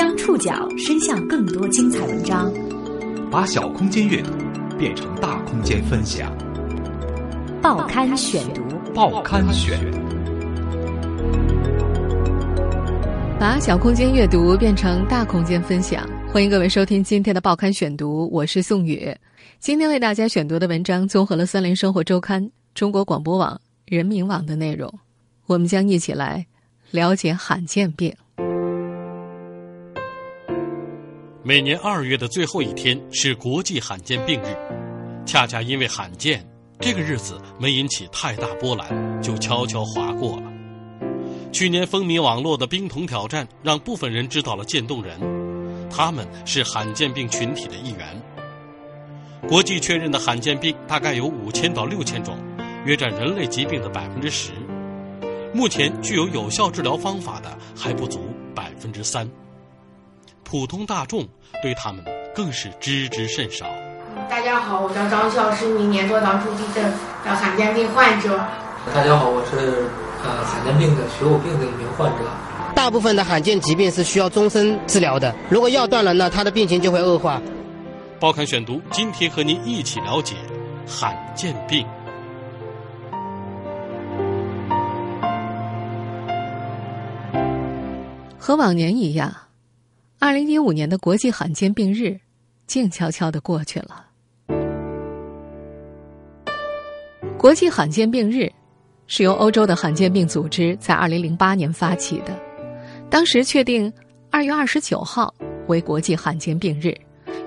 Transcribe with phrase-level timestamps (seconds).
[0.00, 2.50] 将触角伸向更多精彩文章，
[3.30, 4.30] 把小空间阅读
[4.78, 6.34] 变成大空间分享。
[7.60, 8.62] 报刊选读，
[8.94, 9.78] 报刊选，
[13.38, 16.08] 把小空间阅读变成大空间分享。
[16.32, 19.14] 欢迎各位收听今天的报刊选读，我是宋宇。
[19.58, 22.42] 今天为大家选读的文章综合了《三联生活周刊》、
[22.74, 24.90] 中国广播网、人民网的内容，
[25.44, 26.46] 我们将一起来
[26.90, 28.10] 了解罕见病。
[31.42, 34.54] 每年二月的最后一天是国际罕见病日，
[35.24, 36.46] 恰恰因为罕见，
[36.78, 40.42] 这个日子没引起太大波澜，就悄悄划过了。
[41.50, 45.18] 去年风靡网络的冰桶挑战，让部分人知道了渐冻人，
[45.88, 48.22] 他们是罕见病群体的一员。
[49.48, 52.36] 国际确认的罕见病大概有五千到六千种，
[52.84, 54.52] 约占人类疾病的百分之十。
[55.54, 59.26] 目前具有有效治疗方法的还不足百分之三。
[60.50, 61.24] 普通大众
[61.62, 63.66] 对他们更是知之甚少。
[64.28, 66.82] 大家好，我叫张笑，是一名年多囊出地症
[67.24, 68.36] 的罕见病患者。
[68.92, 69.84] 大家好，我是
[70.24, 72.24] 呃罕见病的血友病的一名患者。
[72.74, 77.40] 大部分的罕见疾病是需要终身治疗的，如果药断了，那他的病情就会恶化。
[78.18, 80.34] 报刊选读，今天和您一起了解
[80.84, 81.86] 罕见病。
[88.36, 89.32] 和往年一样。
[90.22, 92.14] 二零一五年的国际罕见病日，
[92.66, 94.04] 静悄悄的过去了。
[97.38, 98.52] 国际罕见病日
[99.06, 102.38] 是由欧洲的罕见病组织在二零零八年发起的，
[103.08, 103.90] 当时确定
[104.30, 105.34] 二月二十九号
[105.68, 106.94] 为国际罕见病日，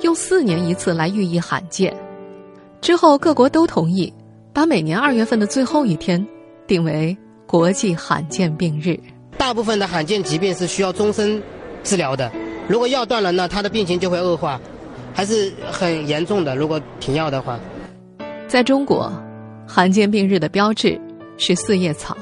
[0.01, 1.95] 用四年一次来寓意罕见。
[2.81, 4.11] 之后各国都同意
[4.51, 6.25] 把每年二月份的最后一天
[6.66, 8.99] 定为国际罕见病日。
[9.38, 11.39] 大部分的罕见疾病是需要终身
[11.83, 12.31] 治疗的。
[12.67, 14.59] 如果药断了，那他的病情就会恶化，
[15.14, 16.56] 还是很严重的。
[16.56, 17.59] 如果停药的话，
[18.47, 19.12] 在中国，
[19.68, 21.00] 罕见病日的标志
[21.38, 22.18] 是四叶草。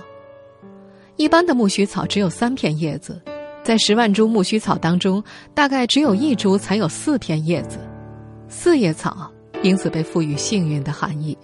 [1.17, 3.21] 一般的苜蓿草只有三片叶子，
[3.63, 7.77] 在十万株苜蓿草当中，大概只有一株才有四片叶子。
[8.47, 9.31] 四叶草
[9.61, 11.37] 因此被赋予幸运的含义。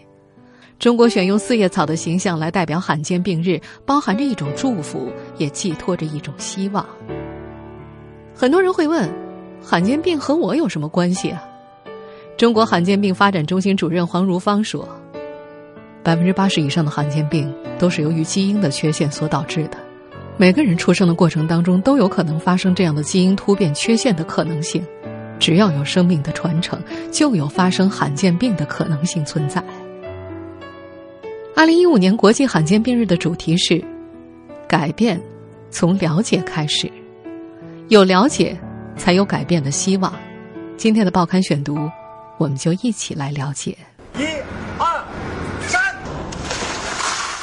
[0.79, 5.07] 中国选用四叶草的形象来代表罕见病日，包含着一种祝福，
[5.37, 6.83] 也寄托着一种希望。
[8.39, 9.11] 很多人会问，
[9.63, 11.43] 罕见病和我有什么关系啊？
[12.37, 14.87] 中国罕见病发展中心主任黄如芳说
[16.03, 19.77] ：“百分之八十以上的罕见病都是由于基因的缺陷所导致的。
[20.37, 24.85] 每个人出生的过程当中都有可能发生这样的基因突变缺陷的可能性。
[25.39, 26.79] 只要有生命的传承，
[27.11, 29.63] 就有发生罕见病的可能性存在。”
[31.55, 33.83] 二零一五年国际罕见病日的主题是
[34.69, 35.19] “改变
[35.71, 36.87] 从了解开始”。
[37.89, 38.59] 有了解，
[38.97, 40.13] 才有改变的希望。
[40.75, 41.89] 今天的报刊选读，
[42.37, 43.77] 我们就一起来了解。
[44.19, 44.23] 一、
[44.77, 45.05] 二、
[45.61, 45.81] 三。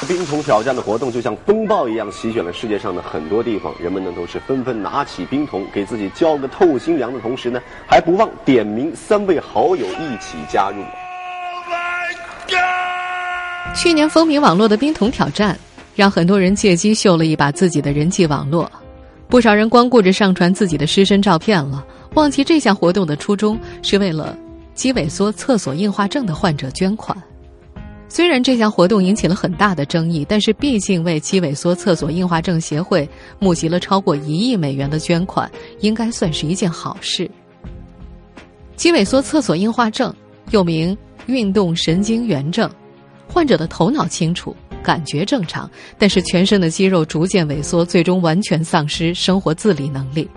[0.07, 10.77] 冰桶挑战的活动就像风暴一样席卷了世界上的很多地方，人们呢都是纷纷拿起冰桶，给自己浇个透心凉的同时呢，还不忘点名三位好友一起加入。
[13.75, 15.57] 去年风靡网络的冰桶挑战，
[15.95, 18.71] 让很多人借机秀了一把自己的人际网络。
[19.27, 24.37] 不少人光顾着上传自己的湿身照片了，忘记这项活动的初衷是为了
[24.73, 27.17] 肌萎缩厕所硬化症的患者捐款。
[28.07, 33.09] 虽然这项活动引起了很大的争议，但是毕竟为肌萎缩厕所硬化症协会
[33.39, 37.29] 募集了超过一亿美元的捐款，应该算是一件好事。
[38.75, 40.13] 肌萎缩厕所硬化症
[40.51, 42.69] 又名运动神经元症，
[43.27, 44.55] 患者的头脑清楚。
[44.85, 50.29] 感觉正常，但是全身的肌肉逐渐萎缩，最终完全丧失生活自理能力。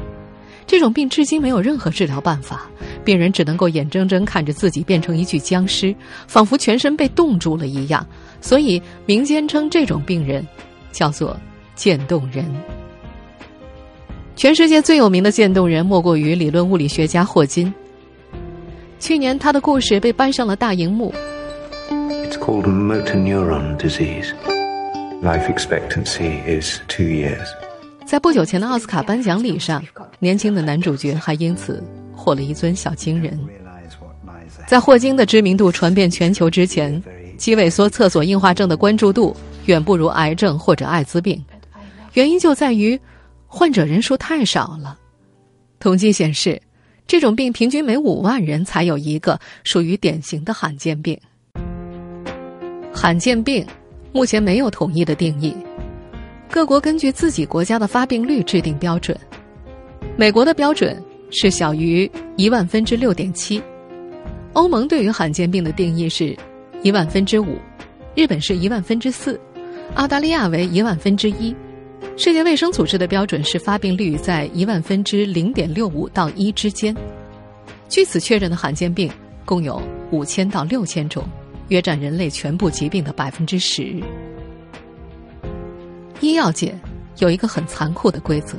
[0.66, 2.68] 这种病至今没有任何治疗办法，
[3.04, 5.94] 病人只能够眼睁睁看着自己变成一具僵尸，
[6.26, 8.06] 仿佛全身被冻住了一样。
[8.40, 10.46] 所以民间称这种病人
[10.92, 11.38] 叫做
[11.74, 12.44] “渐冻人”。
[14.36, 17.72] 全世界最有名的渐冻人莫过于理论物理学家霍金。
[19.00, 21.14] 去年他的故事被搬上了大荧幕。
[22.48, 24.32] Called motor neuron disease.
[25.20, 27.46] Life expectancy is two years.
[28.06, 29.84] 在不久前的奥斯卡颁奖礼上，
[30.18, 31.84] 年轻的男主角还因此
[32.16, 33.38] 获了一尊小金人。
[34.66, 37.02] 在霍金的知名度传遍全球之前，
[37.36, 39.36] 肌萎缩厕所硬化症的关注度
[39.66, 41.44] 远不如癌症或者艾滋病。
[42.14, 42.98] 原因就在于
[43.46, 44.98] 患者人数太少了。
[45.78, 46.58] 统计显示，
[47.06, 51.20] 这种病平均每五万人才有一个，属于典型的罕见病。
[53.00, 53.64] 罕见病
[54.12, 55.54] 目前没有统一的定义，
[56.50, 59.16] 各国根据自己国家的发病率制定标准。
[60.16, 61.00] 美国的标准
[61.30, 63.62] 是小于一万分之六点七，
[64.52, 66.36] 欧盟对于罕见病的定义是
[66.82, 67.56] 一万分之五，
[68.16, 69.38] 日本是一万分之四，
[69.94, 71.54] 澳大利亚为一万分之一。
[72.16, 76.92] 世界卫生组织的标准是发病率在一万分之零点六五到一之间。
[77.88, 79.08] 据此确认的罕见病
[79.44, 79.80] 共有
[80.10, 81.22] 五千到六千种，
[81.68, 84.02] 约占人类全部疾病的百分之十。
[86.20, 86.74] 医药界
[87.18, 88.58] 有一个很残酷的规则：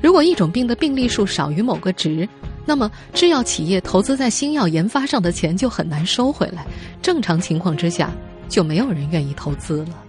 [0.00, 2.28] 如果一种病的病例数少于某个值，
[2.66, 6.66] 那么制药企业投资在新药研发上的钱就很难收回来。
[7.00, 8.10] 正常情况之下，
[8.48, 10.04] 就没有人愿意投资了。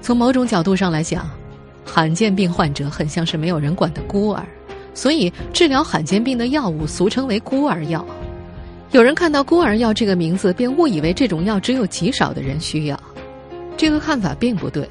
[0.00, 1.28] 从某种角度上来讲，
[1.84, 4.44] 罕见病患者很像是没有人管的孤儿，
[4.94, 8.04] 所以治疗罕见病的药物俗称为孤儿药。
[8.92, 12.98] 有人看到“孤儿药”这个名字，便误以为这种药只有极少的人需要。
[13.76, 14.88] 这个看法并不对。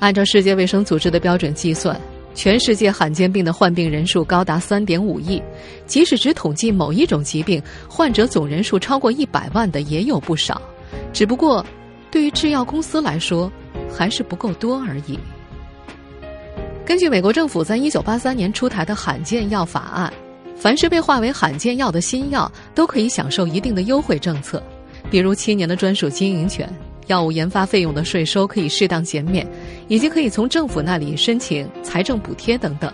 [0.00, 1.98] 按照世界卫生组织的标准计算，
[2.34, 5.40] 全世界罕见病的患病人数高达三点五亿。
[5.86, 10.60] 即使只统计某一种疾病，患者总人数超过一百万的也有不少。
[11.12, 11.64] 只不过，
[12.10, 13.50] 对于制药公司来说，
[13.88, 15.18] 还是不够多而已。
[16.84, 20.12] 根据美国政府在一九八三年出台的罕见药法案，
[20.62, 24.62] 凡是被划为罕见药的新药都可以享受一定的优惠政策，
[25.10, 26.72] 比如七年的专属经营权、
[27.08, 29.44] 药物研发费用的税收可以适当减免，
[29.88, 32.92] 以及可以从政府那里申请财政补贴等等。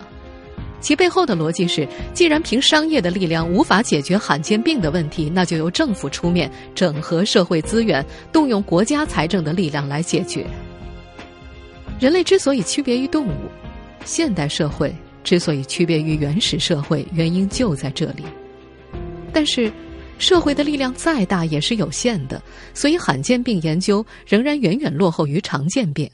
[0.81, 10.43] 其背后的逻辑是，既然凭商业的力量无法解决罕见病的问题，那就由政府出面整合社会资源，动用国家财政的力量来解决。
[11.99, 13.33] 人类之所以区别于动物，
[14.05, 14.91] 现代社会
[15.23, 18.23] 之所以区别于原始社会，原因就在这里。
[19.31, 19.71] 但是，
[20.17, 22.41] 社会的力量再大也是有限的，
[22.73, 26.09] 所以罕见病研究仍然远远落后于常见病。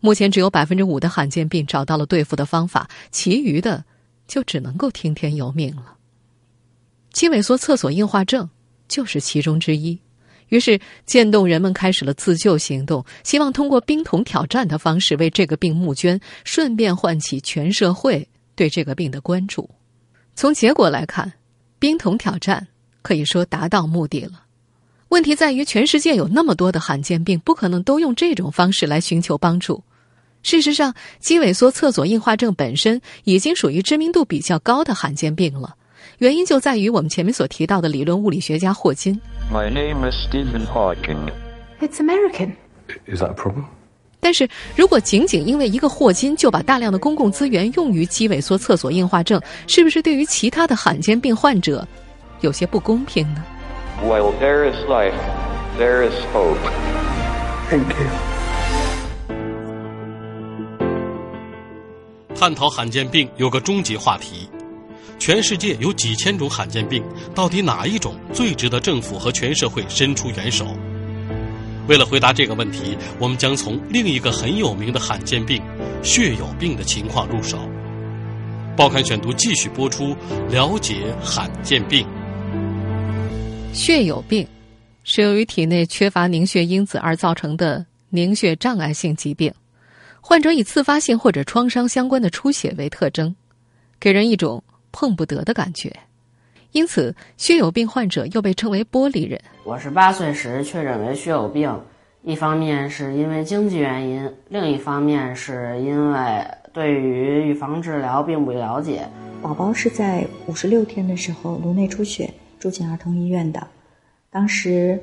[0.00, 3.84] 目前只有百分之五的罕见病找到了对付的方法，其余的
[4.28, 5.96] 就只能够听天由命了。
[7.12, 8.48] 肌萎缩厕所硬化症
[8.86, 9.98] 就是其中之一。
[10.50, 18.26] 于是，渐冻人们开始了自救行动，希望通过冰桶挑战的方式为这个病募捐，顺便唤起全社会
[18.58, 19.70] 对这个病的关注。
[20.34, 21.32] 从结果来看，
[21.78, 22.66] 冰桶挑战
[23.02, 24.42] 可以说达到目的了。
[25.10, 29.84] 问题在于，全世界有那么多的罕见病，不可能都用这种方式来寻求帮助。
[30.42, 35.76] 事实上，肌萎缩厕所硬化症本身已经属于知名度比较高的罕见病了。
[36.18, 39.20] 原因就在于我们前面所提到的理论物理学家霍金。
[39.52, 41.30] My name is Stephen Hawking.
[41.80, 42.56] It's American.
[43.06, 43.66] Is that a problem?
[44.20, 51.86] 但是如果仅仅因为一个霍金就把大量的公共资源用于肌萎缩厕所硬化症，是不是对于其他的罕见病患者
[52.40, 53.44] 有些不公平呢
[54.02, 55.14] ？While there is life,
[55.78, 56.58] there is hope.
[57.70, 58.06] Thank you.
[62.34, 64.48] 探讨罕见病有个终极话题。
[65.18, 67.02] 全世界有几千种罕见病，
[67.34, 70.64] 到底哪一种最值得政府和全社会伸出援手？
[71.88, 75.62] 为了回答这个问题，我们将从另一个很有名的罕见病——
[76.04, 77.58] 血友病的情况入手。
[78.76, 80.14] 报刊选读继续播出，
[80.50, 82.06] 了解罕见病。
[83.72, 84.46] 血友病
[85.02, 89.52] 是由于体内缺乏凝血因子而造成的凝血障碍性疾病，
[90.20, 93.34] 患者以自发性或者创伤相关的出血为特征，
[93.98, 94.62] 给人一种。
[94.90, 95.94] 碰不得的感觉，
[96.72, 99.40] 因此血友病患者又被称为“玻璃人”。
[99.64, 101.74] 我是八岁时确诊为血友病，
[102.22, 109.08] 一方面是因为经济原因，另一方面是因为对于预防治疗并不了解。
[109.40, 113.66] 宝宝是在五十六天的时候颅内出血住进儿童医院的，
[114.30, 115.00] 当时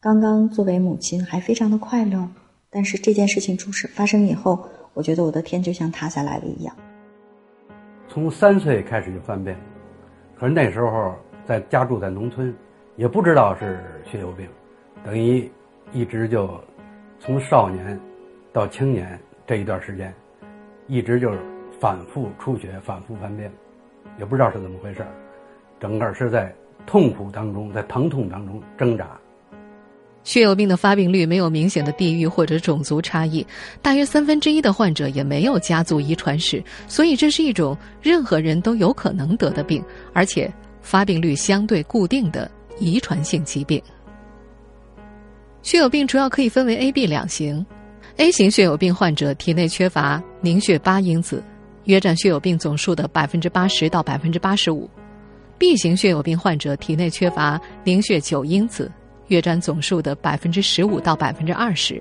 [0.00, 2.28] 刚刚作为母亲还非常的快乐，
[2.68, 6.76] 但是这件事情出事发生以后，我觉得我的天就像塌下来了一样。
[8.08, 9.54] 从三岁开始就犯病，
[10.40, 12.56] 可是那时候在家住在农村，
[12.96, 14.48] 也不知道是血友病，
[15.04, 15.46] 等于
[15.92, 16.58] 一直就
[17.18, 18.00] 从少年
[18.50, 20.14] 到青年这一段时间，
[20.86, 21.38] 一直就是
[21.78, 23.50] 反复出血、反复犯病，
[24.18, 25.04] 也不知道是怎么回事
[25.78, 26.50] 整个是在
[26.86, 29.20] 痛苦当中，在疼痛当中挣扎。
[30.22, 33.44] 血友病的发病率没有明显的地域或者种族差异，
[33.80, 43.82] 大约三分之一的患者也没有家族遗传史，所以这是一种任何人都有可能得的病，而且发病率相对固定的遗传性疾病。
[45.62, 47.64] 血友病主要可以分为 A、B 两型
[48.18, 51.42] ，A 型血友病患者体内缺乏凝血八因子，
[51.84, 54.88] 约占血友病总数的百分之八十到百分之八十五
[55.58, 58.90] ；B 型血友病患者体内缺乏凝血九因子。
[59.30, 62.00] 约占总数的百分之十五到百分之二十。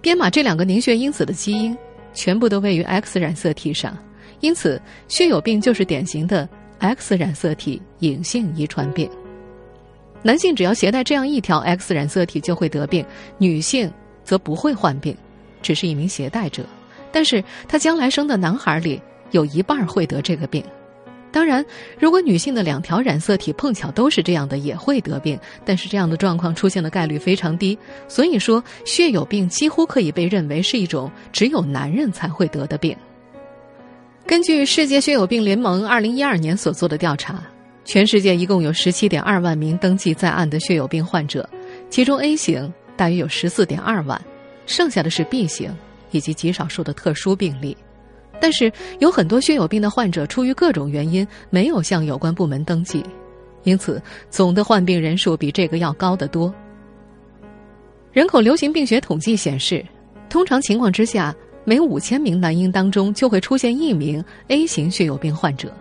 [0.00, 1.76] 编码这两个凝血因子的基因
[2.14, 3.96] 全部都位于 X 染色体上，
[4.40, 9.10] 因此，血友病就是典型的 X 染色体隐性遗传病。
[10.22, 13.04] 男性只要携带这样一条 X 染色体就会得病，
[13.38, 13.92] 女性
[14.24, 15.16] 则不会患病，
[15.60, 16.64] 只是一名携带者。
[17.12, 19.00] 但是他将来生的男孩里
[19.32, 20.64] 有一半会得这个病。
[21.32, 21.64] 当然，
[21.98, 25.38] 如果女性的两条染色体碰巧都是这样的，也会得病。
[25.64, 27.78] 但是这样的状况出现的概率非常低。
[28.08, 32.96] 所以说，血友病几乎可以被认为是一种只有男人才会得的病。
[34.26, 37.42] 根据世界血友病联盟二零一二年所做的调查，
[37.84, 41.48] 全世界一共有十七点二万名登记在案的血友病患者，
[41.88, 44.20] 其中 A 型大约有十四点二万，
[44.66, 45.76] 剩下的是 B 型
[46.10, 47.76] 以及极少数的特殊病例。
[48.40, 53.04] 但是有很多血友病的患者出于各种原因没有向有关部门登记，
[53.64, 56.52] 因此总的患病人数比这个要高得多。
[58.12, 59.84] 人口流行病学统计显示，
[60.28, 65.72] 通常情况之下，每五千名男婴当中就会出现一名 A 型血友病患者，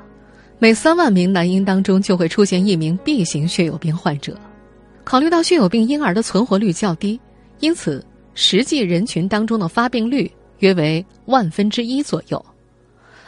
[0.59, 4.37] 每三万名男婴当中就会出现一名 B 型血友病患者。
[5.05, 7.19] 考虑到血友病婴儿的存活率较低，
[7.61, 10.31] 因此实际人群当中的发病率。
[10.59, 12.45] 约为万分之一左右，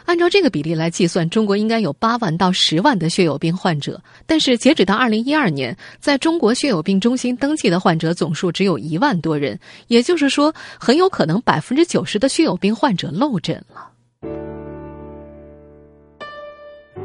[0.06, 4.02] 按照这个比例来计算，中国应该有八万到十万的血友病患者。
[4.26, 13.90] 但是截止到二零一二年，在中国血友病中心登记的患者总数只有一万多人，也就是说，很有可能百分之九十的血友病患者漏诊了。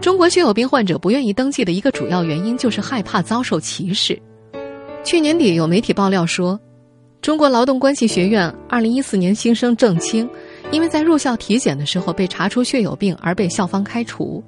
[0.01, 4.21] 中国血友病患者不愿意登记的一个主要原因就是害怕遭受歧视。
[5.05, 6.59] 去年底有媒体爆料说。
[7.27, 10.31] 中国劳动关系学院二零一四年新生郑清，
[10.71, 14.41] 因为在入校体检的时候被查出血友病而被校方开除，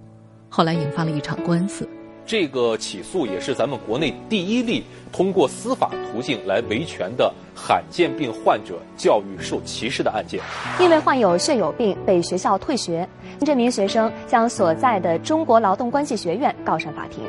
[0.48, 1.88] 后来引发了一场官司。
[2.24, 10.40] 这个起诉也是咱们国内第一例通过司法途径来维权的罕见病患者教育受歧视的案件。
[10.78, 13.08] 因为患有血友病被学校退学，
[13.40, 17.24] 这名学生将所在的中国劳动关系学院告上法庭。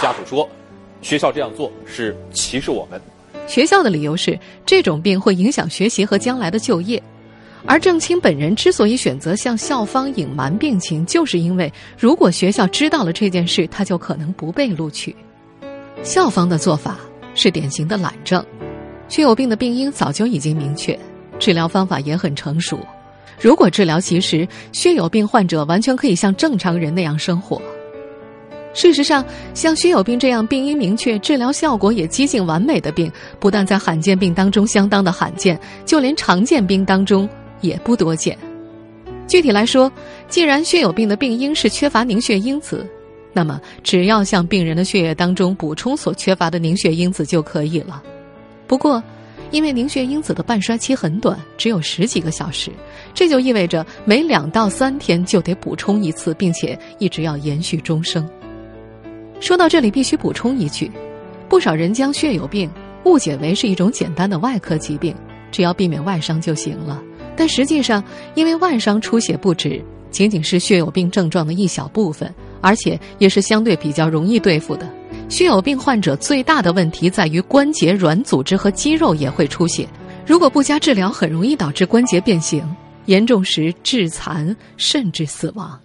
[0.00, 0.48] 家属说，
[1.02, 2.98] 学校这样做是歧视我们。
[3.46, 7.02] 学校的理由是，这种病会影响学习和将来的就业，
[7.64, 15.14] 而郑清本人之所以选择向校方隐瞒病情，就是因为如果学校知道了这件事，他就可能不被录取。
[16.02, 16.98] 校方的做法
[17.34, 18.44] 是典型的懒政，
[19.08, 20.98] 血友病的病因早就已经明确，
[21.38, 22.78] 治疗方法也很成熟。
[23.40, 27.60] 如果治疗及时，血友病患者完全可以像正常人那样生活。
[28.76, 37.26] 事实上，像血友病这样病因明确、治疗效果也接近完美的病，不但在罕见病当中相当的罕见，就连常见病当中
[37.62, 38.36] 也不多见。
[39.26, 39.90] 具体来说，
[40.28, 42.86] 既然血友病的病因是缺乏凝血因子，
[43.32, 48.02] 那么只要向病人的血液当中补充所缺乏的凝血因子就可以了。
[48.66, 49.02] 不过，
[49.52, 52.70] 因为凝血因子的半衰期很短，只有十几个小时，
[53.14, 58.28] 这就意味着每两到三天就得补充一次，并且一直要延续终生。
[59.46, 60.90] 说到这里，必须补充一句：
[61.48, 62.68] 不少人将血友病
[63.04, 65.14] 误解为是一种简单的外科疾病，
[65.52, 67.00] 只要避免外伤就行了。
[67.36, 68.02] 但实际上，
[68.34, 74.92] 因为外伤出血不止，仅仅是血友病症状的一小部分，而且也是相对比较容易对付的。
[75.28, 79.88] 血友病患者最大的问题在于关节软组织和肌肉也会出血，
[80.26, 82.68] 如果不加治疗，很容易导致关节变形，
[83.04, 85.78] 严重时致残甚至死亡。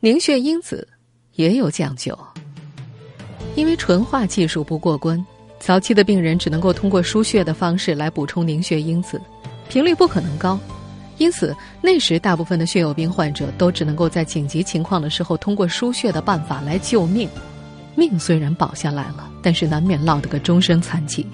[0.00, 0.86] 凝血因子
[1.36, 2.14] 也有讲究。
[3.54, 5.24] 因为纯化技术不过关，
[5.58, 9.20] 早期的病人只能够通过输血的方式来补充凝血因子，
[9.68, 10.58] 频率不可能高，
[11.18, 17.28] 因此那时大部分的血友病患者都只能够在紧急情况的时候通过输血的办法来救命。
[17.94, 21.26] 命虽然保下来了，但是难免落得个终身残疾。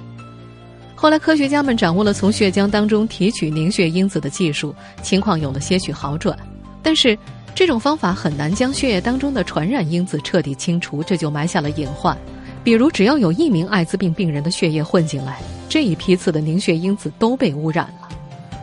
[0.97, 6.37] 后来科学家们掌握了从血浆当中提取凝血因子的技术，情况有了些许好转，
[6.83, 7.17] 但是。
[7.55, 12.17] 这种方法很难将血液当中的传染因子彻底清除，这就埋下了隐患。
[12.63, 15.39] 比如，只要有一名艾滋病病人的血液混进来，
[15.69, 18.09] 这一批次的凝血因子都被污染了。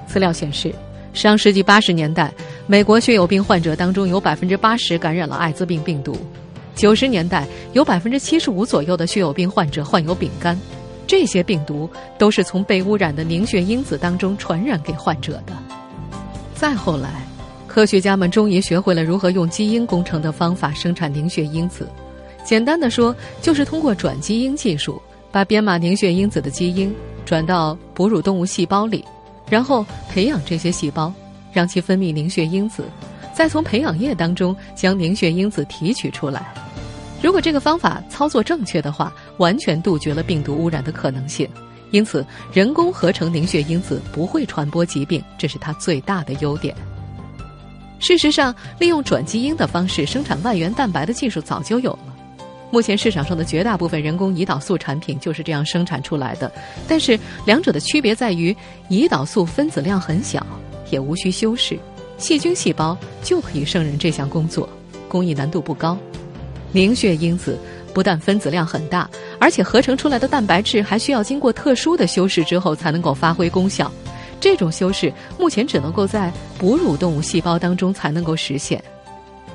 [0.07, 0.73] 资料显示，
[1.13, 2.31] 上世纪八十年代，
[2.67, 6.13] 美国血友病患者当中有百分之八十感染了艾滋病病毒；
[6.75, 10.57] 九十年代，有百分之七十五左右的血友病患者患有丙肝，
[11.07, 15.53] 这些病毒都是从被污染的凝血因子当中传染给患者的。
[16.53, 17.25] 再后来。
[17.75, 21.89] 科学家们终于学会了如何用基因工程的方法生产凝血因子。
[22.41, 29.03] 简单的说，就是通过转基因技术，把编码凝血因子的基因转到哺乳动物细胞里，
[29.49, 31.11] 然后培养这些细胞，
[31.51, 32.85] 让其分泌凝血因子，
[33.33, 36.53] 再从培养液当中将凝血因子提取出来。
[37.21, 41.45] 如果这个方法操作正确的话，完全杜绝了病毒污染的可能性。
[41.91, 46.73] 因此，人工合成凝血因子不会传播疾病，这是它最大的优点。
[48.07, 52.15] 事实上，利用转基因的方式生产外源蛋白的技术早就有了。
[52.69, 56.51] 目前市场上的绝大部分人工胰岛素产品就是这样生产出来的。
[56.87, 58.55] 但是，两者的区别在于，
[58.91, 60.45] 胰岛素分子量很小，
[60.91, 61.79] 也无需修饰，
[62.19, 64.69] 细菌细胞就可以胜任这项工作，
[65.09, 65.97] 工艺难度不高。
[66.71, 67.57] 凝血因子
[67.91, 69.09] 不但分子量很大，
[69.39, 73.91] 而且合成出来的蛋白质还需要经过特殊的修饰之后才能够发挥功效。
[74.45, 78.79] 这种修饰目前只能够在哺乳动物细胞当中才能够实现，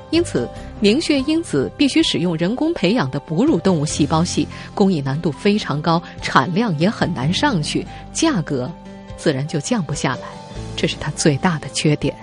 [0.09, 0.45] 因此
[0.81, 4.45] 凝血因子必须使用人工培养的哺乳动物细胞系，
[4.75, 8.69] 工艺难度非常高，产量也很难上去，价格
[9.15, 10.23] 自然就降不下来，
[10.75, 12.13] 这是它最大的缺点。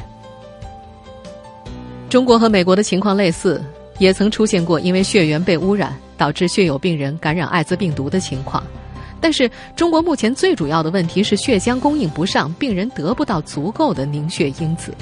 [2.10, 3.64] 中国和美国的情况类似，
[3.96, 8.62] 也曾出现过因为血源被污染导致血友病人感染艾滋病毒的情况。
[9.20, 14.94] 但是，中国目前最主要的问题是血浆供应不上，病人得不到足够的凝血因子。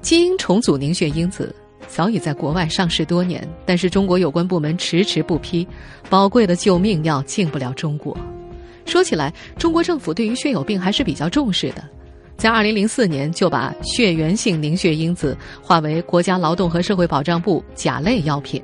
[0.00, 1.54] 基因重组凝血因子
[1.88, 5.66] 早已在国外上市多年，但是中国有关部门迟迟不批，
[6.08, 8.16] 宝贵的救命药进不了中国。
[8.84, 11.84] 说起来，中国政府对于血友病还是比较重视的，
[12.36, 18.62] 在二零零四年就把血源性凝血因子划为国家劳动和社会保障部甲类药品。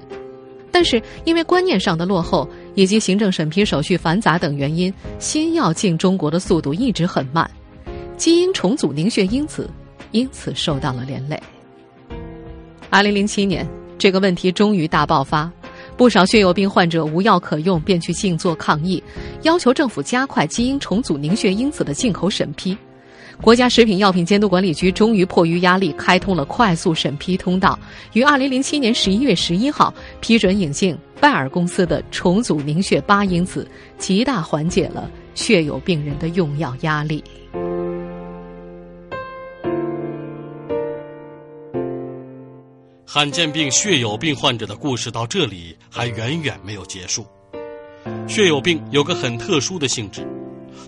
[0.73, 7.49] 但是因为观念上的落后以及行政审批手续繁杂等原因，新药进中国的速度一直很慢，
[8.17, 9.69] 基因重组凝血因子
[10.11, 11.41] 因此受到了连累。
[12.89, 15.51] 二零零七年，这个问题终于大爆发，
[15.97, 19.03] 不少血友病患者无药可用，便去静坐抗议，
[19.43, 22.77] 要求政府加快基因重组凝血因子的进口审批。
[23.43, 27.77] 国家食品药品监督管理局终于迫于压力，开通了快速审批通道，
[28.13, 33.69] 于二零零七年十一月十一号批准引进拜耳公司的重组凝血八因子，
[33.99, 37.23] 极大缓解了血友病人的用药压力。
[43.05, 47.27] 罕见病血友病患者的故事到这里还远远没有结束。
[48.29, 50.25] 血友病有个很特殊的性质。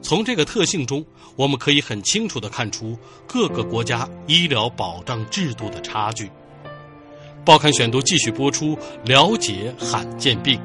[0.04, 1.02] 从这个特性中，
[1.34, 6.30] 我们可以很清楚地看出各个国家医疗保障制度的差距。
[7.42, 10.60] 报刊选读继续播出，了解罕见病。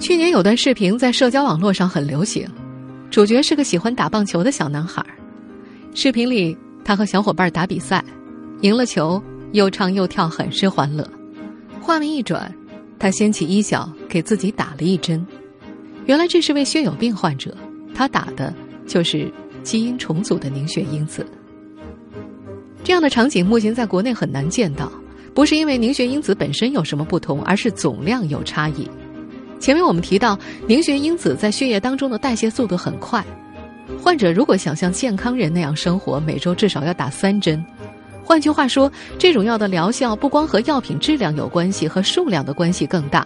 [0.00, 2.44] 去年有段视频在社交网络上很流行，
[3.08, 5.04] 主角是个喜欢打棒球的小男孩。
[5.94, 8.04] 视频里，他和小伙伴打比赛，
[8.62, 9.22] 赢了球。
[9.56, 11.10] 又唱又跳，很是欢乐。
[11.80, 12.54] 画面一转，
[12.98, 15.26] 他掀起衣角，给自己打了一针。
[16.04, 17.56] 原来这是位血友病患者，
[17.94, 18.52] 他打的
[18.86, 21.26] 就是基因重组的凝血因子。
[22.84, 24.92] 这样的场景目前在国内很难见到，
[25.32, 28.86] 不是因为凝血因子本身有什么不同，而是总量有差异。
[29.58, 33.24] 前面我们提到，凝血因子在血液当中的代谢速度很快，
[34.02, 37.64] 患者如果想像健康人那样生活，每周至少要打三针。
[38.26, 43.24] 换句话说，这种药的疗效不光和药品质量有关系，和数量的关系更大。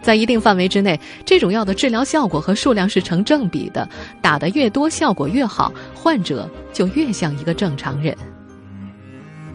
[0.00, 3.88] 在一定范围之内，这种药的治疗效果和数量是成正比的，
[4.22, 8.16] 打得越多，效果越好，患者就越像一个正常人。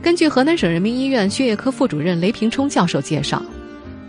[0.01, 3.41] 根据河南省人民医院血液科副主任雷平冲教授介绍，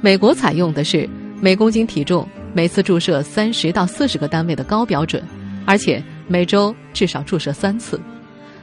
[0.01, 1.09] 美国采用的是
[1.41, 5.23] 每公斤体重每次注射三十到四十个单位的高标准，
[5.65, 8.01] 而且每周至少注射三次。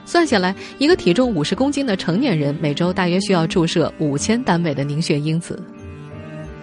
[0.06, 5.62] 算下来，一个体重五十公斤的成年人每周大约需要注射五千单位的凝血因子。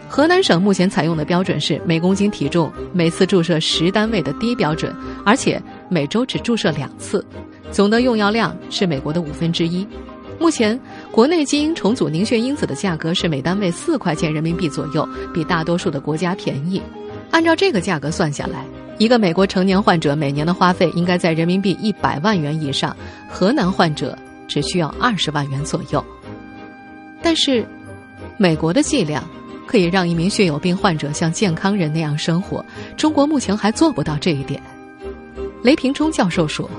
[0.08, 7.24] 河南省目前采用的标准是每公斤体重每次注射十单位的低标准，而且每周只注射两次，
[7.70, 9.86] 总的用药量是美国的五分之一。
[10.38, 10.78] 目前
[11.12, 16.82] 国内基因重组凝血因子的价格是每单位四块钱人民币左右，比大多数的国家便宜。
[17.30, 18.64] 按照这个价格算下来。
[19.00, 22.94] 一个美国成年患者每年的花费应该在人民币一百万元以上，
[23.30, 26.04] 河南患者只需要二十万元左右。
[27.22, 27.66] 但是，
[28.36, 29.26] 美国的剂量
[29.66, 32.62] 可以让一名血友病患者像健康人那样生活，
[32.94, 34.60] 中国目前还做不到这一点。
[35.62, 36.70] 雷平忠教授说：“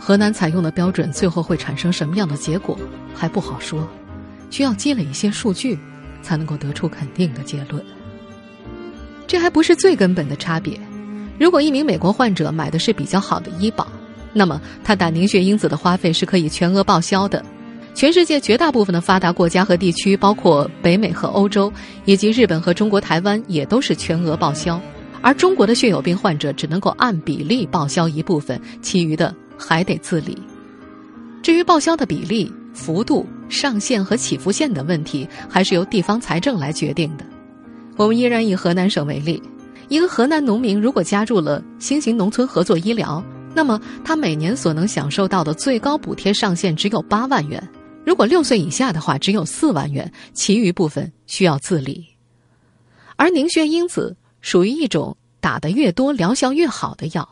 [0.00, 2.78] 河南采用的标准最后会产生什么样的结果
[3.14, 3.86] 还不好说，
[4.48, 5.78] 需要积累一些数据，
[6.22, 7.84] 才能够得出肯定的结论。
[9.26, 10.80] 这还不是最根本的差别。”
[11.40, 13.88] 如果一名美国患者买的是比较好的医保，
[14.34, 17.42] 那么他打凝血因子的花费是可以全额报销的。
[17.94, 21.72] 全世界绝大部分的发达国家和地区，包括北美和欧洲，
[22.04, 24.78] 以及日本和中国台湾，也都是全额报销。
[25.22, 30.36] 而中国的血友病患者只能够按比例报销一部分，其余的还得自理。
[31.42, 37.24] 至于报销的比例、幅度、上限和起伏线等问题，还是由地方财政来决定的。
[37.96, 39.42] 我们依然以河南省为例，
[39.90, 43.20] 一个河南农民如果加入了新型农村合作医疗，
[43.56, 47.60] 那么他每年所能享受到的最高补贴上限只有八万元。
[48.06, 52.06] 如果六岁以下的话，只有四万元，其余部分需要自理。
[53.16, 57.28] 而凝血因子属于一种打得越多疗效越好的药，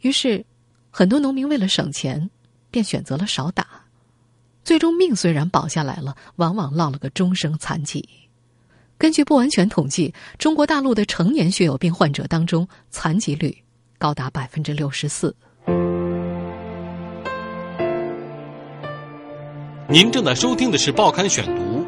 [0.00, 0.44] 于是
[0.90, 2.28] 很多农民为了省钱，
[2.72, 3.64] 便选择了少打。
[4.64, 8.08] 最终命虽然保下来了，往往落了个终生残疾。
[8.96, 13.56] 根据不完全统计，中国大陆的成年血友病患者当中，残疾率
[13.98, 15.34] 高达百分之六十四。
[19.88, 21.84] 您正在收听的是《报刊选读》，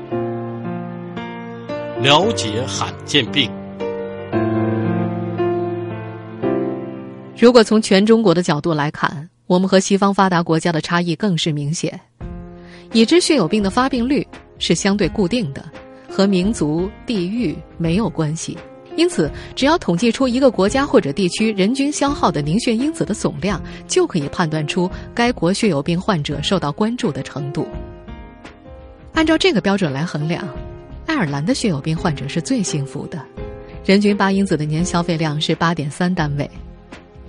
[2.02, 3.50] 了解罕见病。
[7.38, 11.98] 如果从全中国的角度来看，我们和西方发达国家的差异更是明显。
[12.92, 14.26] 已知血友病的发病率
[14.58, 15.64] 是相对固定的，
[16.16, 18.56] 和民族、地域没有关系。
[18.96, 27.68] 因此，只要统计出一个国家或者地区人均消耗的凝血因子的总量，就可以判断出该国血友病患者受到关注的程度。
[29.12, 30.42] 按照这个标准来衡量，
[31.04, 33.22] 爱尔兰的血友病患者是最幸福的，
[33.84, 36.48] 人均八因子的年消费量是八点三单位；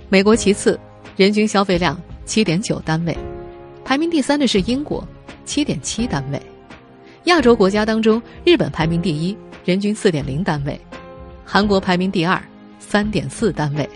[0.08, 0.80] 美国其次，
[1.14, 3.14] 人均消费量七点九单位；
[3.84, 5.06] 排名第三的是英国，
[5.44, 6.40] 七点七单位。
[7.28, 10.80] 亚洲国家当中，日本排名第一，人均四点零单位。
[11.44, 12.42] 韩国排名第二，
[12.78, 13.86] 三点四单位。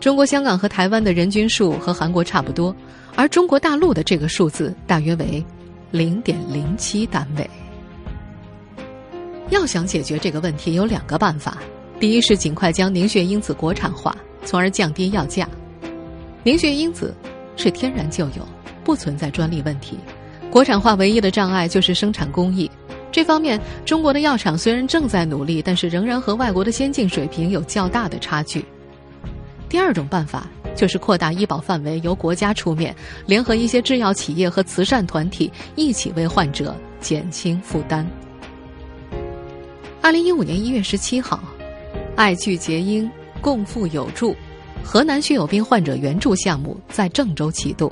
[0.00, 2.74] 中国香港和台湾的人均数和韩国差不多，
[3.14, 5.44] 而中国大陆的这个数字大约为
[5.92, 7.48] 零点零七单位。
[9.50, 11.58] 要想解决这个问题，有两个办法：
[12.00, 15.48] 第一是尽快将凝血因子国产化，从而降低药价。
[16.42, 17.14] 凝血因子
[17.56, 18.44] 是天然就有，
[18.82, 19.96] 不存在专利问题。
[20.52, 22.70] 国产化唯一的障碍就是生产工艺。
[23.10, 28.62] 这方面，中国的药厂虽然正在努力，但是仍然和外国的先进水平有较大的差距。
[29.70, 38.06] 第二种办法就是扩大医保范围，由国家出面，联合一些制药企业和慈善团体一起为患者减轻负担。
[40.02, 41.42] 二零一五年一月十七号，
[42.14, 43.10] 爱聚结英，
[43.40, 44.36] 共赴有助，
[44.84, 47.90] 河南血友病患者援助项目在郑州启动。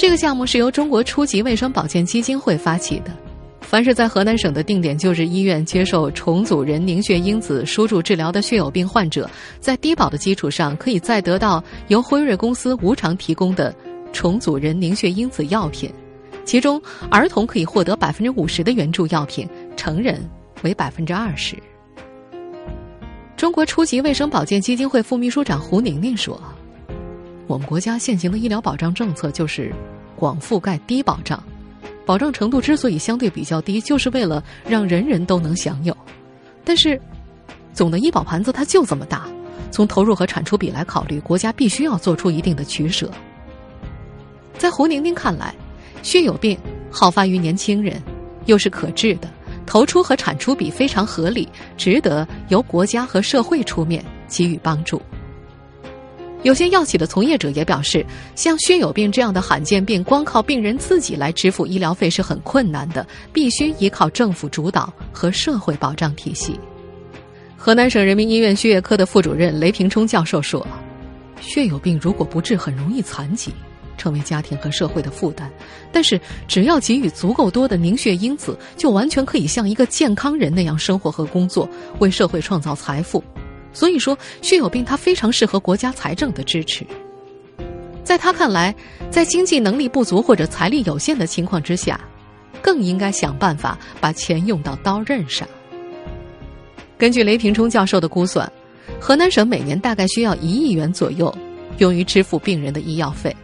[0.00, 3.14] 这个项目是由中国初级卫生保健基金会发起的。
[3.60, 9.28] 凡是在河南省的定点救治医院接受重组人凝血因子输注治疗的血友病患者，
[9.60, 13.74] 在低保的基础上，可以再得到由辉瑞公司无偿提供的
[14.10, 15.92] 重组人凝血因子药品，
[16.46, 20.26] 其中儿童可以获得百分之五十的援助药品，成人
[20.62, 21.54] 为百分之二十。
[23.36, 26.42] 中国初级卫生保健基金会副秘书长胡宁宁说
[27.50, 29.74] ：“我们国家现行的医疗保障政策就是
[30.14, 31.42] 广覆盖低保障。”
[32.06, 35.96] 保障程度之所以相对比较低，就是为了让人人都能享有。
[36.64, 37.00] 但是，
[37.74, 39.28] 总的医保盘子它就这么大，
[39.72, 43.10] 从投入和产出比来考虑，国家必须要做出一定的取舍。
[44.56, 45.52] 在胡宁宁看来，
[46.02, 46.56] 血友病
[46.88, 48.00] 好发于年轻人，
[48.46, 49.28] 又是可治的，
[49.66, 55.02] 投出和产出比非常合理，值得由国家和社会出面给予帮助。
[56.42, 66.58] 有些药企的从业者也表示，像血友病这样的罕见病，光靠病人自己来支付医疗费是很困难的，必须依靠政府主导和社会保障体系。
[67.58, 70.66] 河南省人民医院血液科的副主任雷平冲教授说
[71.42, 73.52] ：“血友病如果不治，很容易残疾，
[73.98, 75.46] 成为家庭和社会的负担；
[75.92, 83.22] 但是只要给予足够多的凝血因子，就完全可以像一个健康人那样生活和工作，为社会创造财富。”
[83.72, 86.84] 所以说，血友病它非常适合国家财政的支持。
[88.02, 88.74] 在他看来，
[89.10, 92.00] 在经济能力不足或者财力有限的情况之下，
[92.60, 95.46] 更应该想办法把钱用到刀刃上。
[96.98, 98.50] 根据雷平冲教授的估算，
[98.98, 101.32] 河南省每年大概需要一亿元左右
[101.78, 103.34] 用于支付病人的医药费，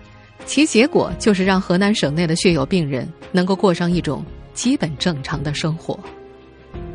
[0.46, 5.96] 其结果就是让河南省内的血友病人能够过上一种基本正常的生活。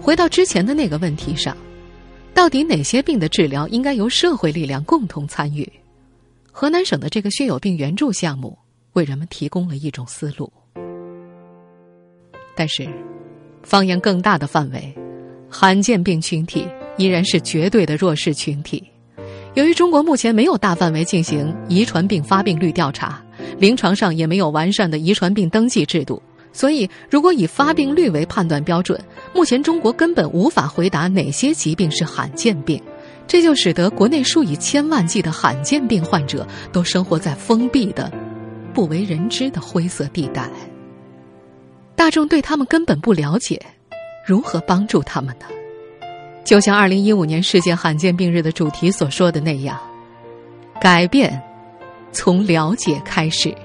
[0.02, 1.56] 回到之前的那个问题上。
[2.34, 5.70] 到底哪些病的治疗应该由社会力量共同参与？
[6.52, 8.58] 河南省的这个血友病援助项目
[8.94, 10.52] 为人们提供了一种思路。
[12.56, 12.88] 但是，
[13.64, 14.94] 放眼更大的范围，
[15.50, 16.68] 罕见病群体
[16.98, 18.84] 依然是绝对的弱势群体。
[19.54, 23.24] 由于中国目前没有大范围进行遗传病发病率调查，
[23.58, 26.22] 临床上也没有完善的遗传病登记制度。
[26.54, 29.00] 所以，如果以发病率为判断标准，
[29.34, 32.82] 目前中国根本无法回答哪些疾病是罕见病，
[33.26, 38.12] 这就使得国内数以千万计的罕见病患者都生活在封闭的、
[38.74, 40.50] 不为人知的灰色地带。
[41.96, 43.62] 大众对他们根本不了解，
[44.26, 45.46] 如何帮助他们呢？
[46.44, 49.80] 就像二零一五年世界罕见病日的主题所说的那样，
[50.82, 51.42] 改变
[52.12, 53.56] 从了解开始。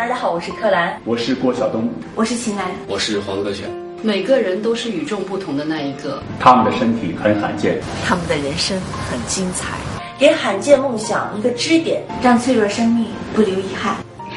[0.00, 3.68] 大家好，我是柯蓝，我是郭晓东，我是秦岚，我是黄格选。
[4.02, 9.76] 每个人都是与众不同的那一个，他们的身体很罕见，他们的人生很精彩。
[10.18, 13.96] 给罕见梦想一个支点，让脆弱生命不留遗憾。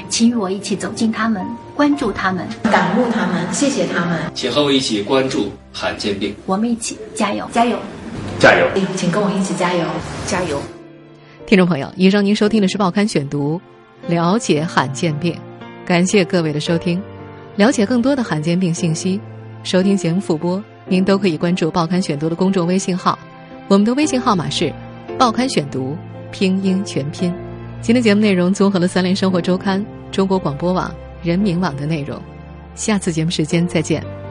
[0.10, 1.42] 请与我一起走进他们，
[1.78, 4.20] 关注他们，感悟他们，谢谢他们。
[4.34, 7.78] 请和我一起关注罕见病，我们一起加油，加油，
[8.38, 8.68] 加油！
[8.98, 9.86] 请跟我一起加油，
[10.28, 10.62] 加油！
[11.46, 13.62] 听众朋友，以上您收听的是《报刊选读》，
[14.14, 15.34] 了解罕见病。
[15.86, 17.02] 感谢各位的收听。
[17.56, 19.20] 了解更多的罕见病信息，
[19.64, 23.18] 收听节目复播，您都可以关注《报刊选读》的公众微信号，
[23.68, 24.74] 我们的微信号码是。
[25.20, 25.96] 报刊选读，
[26.32, 27.32] 拼音全拼。
[27.82, 32.20] 今天节目内容综合了三联生活周刊、中国广播网、人民网的内容。
[32.74, 34.23] 下次节目时间再见。